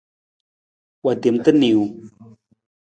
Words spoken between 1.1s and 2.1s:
I tem ta niiwung.